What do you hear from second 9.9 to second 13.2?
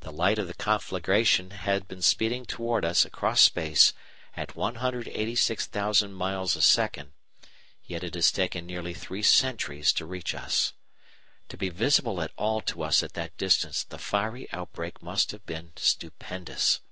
to reach us. To be visible at all to us at